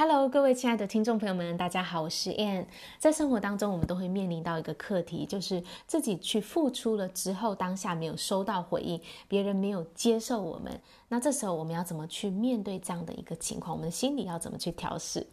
[0.00, 2.64] Hello，各位亲爱的听众朋友们，大家好，我是 Ann。
[2.98, 10.80] 在生活当中，我们都会面临到一个课题，就是自己去付出了之后，当下没有收到回应，别人没有接受我们。
[11.08, 13.76] 那这时候我们要怎么去面对这样的一个情况？
[13.76, 15.26] 我们的心里要怎么去调试？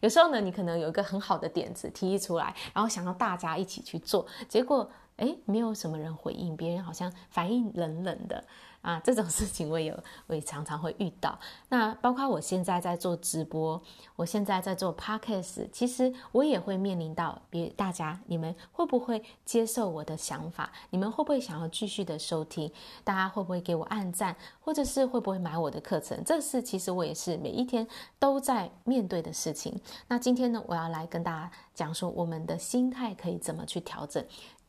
[0.00, 8.44] 有时候呢，你可能有一个很好的点子提议出来，然后想要大家一起去做，结果诶，没有什么人回应，别人好像反应冷冷的。
[8.82, 11.38] 啊，这种事情我也有，我也常常会遇到。
[11.70, 13.80] 那包括我现在在做直播，
[14.14, 20.70] 我现在在做 podcast，其实我也会面临到别大家，你们会不会接受我的想法？
[20.90, 22.70] 你们会不会想要继续的收听？
[23.04, 26.22] 大家会不会给我按赞，或者是会不会买我的课程？
[26.22, 29.80] 这是其实我也是每一天都在面对的事情。
[30.08, 34.22] 那今天呢，我要来跟大家讲说，我们的心态可以怎么去调整。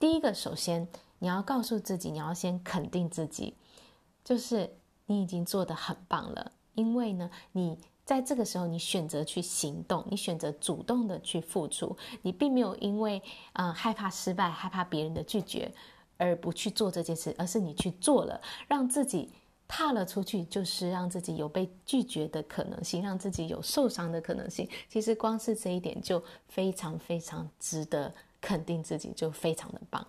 [0.06, 0.88] 第一个，首先
[1.18, 3.56] 你要告诉自己，你要先肯定自己。
[4.24, 4.72] 就是
[5.08, 13.20] 你已经做得很棒了，因为呢，你在这个时候你选择去行动，你选择主动的去付出，你并没有因为
[13.54, 15.74] 嗯害怕失败、害怕别人的拒绝
[16.18, 19.32] 而不去做这件事，而是你去做了，让自己
[19.68, 24.70] 踏了出去，就是让自己有被拒绝的可能性，让自己有受伤的可能性。
[24.88, 28.14] 其实光是这一点就非常非常值得
[28.46, 30.06] 肯定自己，就非常的棒。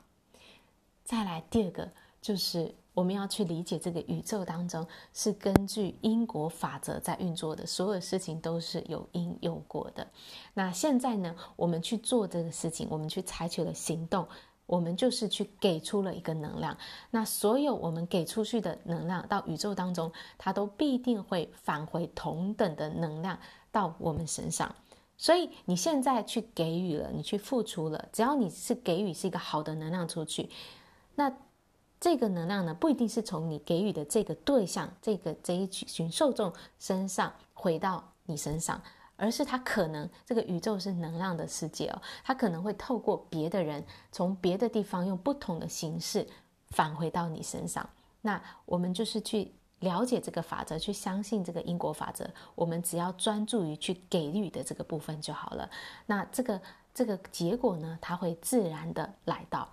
[1.05, 2.75] 再来第二个就是。
[2.97, 10.09] 我们要去理解这个宇宙当中是根据因果法则在运作的，所有事情都是有因有果的。
[10.55, 14.27] 那现在呢，我们去做这个事情，我们去采取了行动，
[14.65, 16.75] 我们就是去给出了一个能量。
[17.11, 23.39] 那所有我们给出去的能量到宇宙当中，它都必定会返回同等的能量
[23.71, 24.75] 到我们身上。
[25.17, 30.48] 所以你现在去给予了，你去付出了，只要你是给予是一个好的能量出去，
[31.14, 31.33] 那。
[31.98, 38.81] 这个能量呢，不一定是从你给予的这个对象、这个这一群受众身上回到你身上，
[39.17, 46.28] 而是它可能这个宇宙是能量的世界哦，它可能会透过别的人，从别的地方用不同的形式
[46.69, 47.88] 返回到你身上。
[48.21, 49.50] 那我们就是去
[49.81, 55.69] 了解这个法则，去相信这个因果法则，我们只要专注于去给予的这个部分就好了。
[56.06, 56.60] 那这个
[56.94, 59.69] 这个结果呢，它会自然的来到。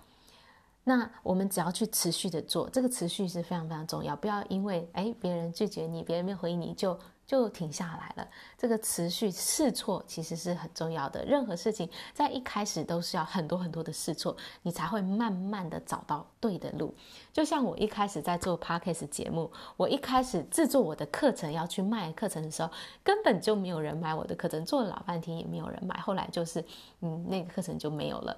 [0.86, 4.14] 那我们只要去持续的做，这个持续是非常非常重要。
[4.14, 8.28] 不要因为诶别人拒绝你，别人没有回应你就就停下来了。
[8.56, 11.24] 这个持续试错其实是很重要的。
[11.24, 16.94] 任何事情在一开始都是要很多很多的试错，你才会慢慢的找到对的路。
[17.32, 22.70] 就像我一开始在做 Podcast 节目，我一开始制作我的课程要去卖课程的时候，
[23.02, 25.98] 根本就没有人买我的课程，做了老半天也没有人买。
[26.00, 26.64] 后来就是
[27.00, 28.36] 嗯，那个课程就没有了。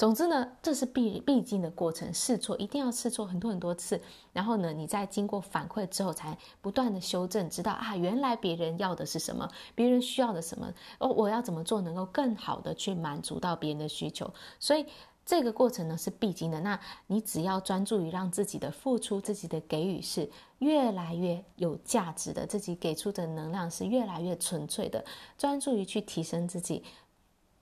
[0.00, 4.00] 总之呢，这是必必经的过程，试错一定要试错很多很多次，
[4.32, 14.86] 然后呢，你在经过反馈之后，才不断的修正，知道啊，原来别人要的是什么，别人需要的什么，哦，我要怎么做能够更好的去满足到别人的需求，所以
[15.26, 16.58] 这个过程呢是必经的。
[16.60, 25.04] 那你只要专注于让自己的付出、自己的给予是越来越有价值的，自己给出的能量是越来越纯粹的，
[25.36, 26.82] 专注于去提升自己，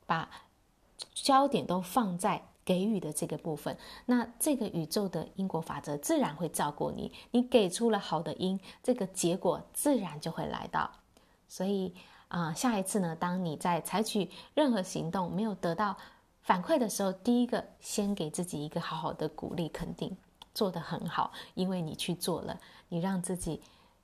[0.06, 0.31] 把。
[1.23, 7.12] 焦点都放在给予的这个部分，那这个宇宙的因果法则自然会照顾你。
[7.31, 10.91] 你给出了好的因，这个结果自然就会来到。
[11.49, 11.95] 所以
[12.28, 15.97] 啊、下一次呢，当你在采取任何行动没有得到
[16.43, 20.17] 反馈的时候，第一个先给自己一个好好的鼓励肯定，
[20.53, 23.62] 做得很好，因为你去做了，你让自己。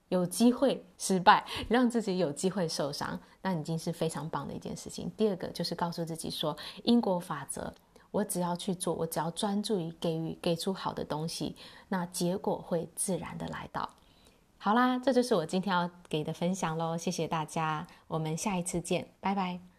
[0.08, 5.10] 有机会失败，让自己有机会受伤，那已经是非常棒的一件事情。
[5.16, 7.72] 第二个就是告诉自己说，因果法则，
[8.10, 11.56] 我只要去做，我只要专注于给予，给出好的东西，
[11.88, 13.88] 那结果会自然的来到。
[14.56, 19.73] 好啦，这就是我今天要给的分享喽，谢谢大家，我们下一次见，拜拜。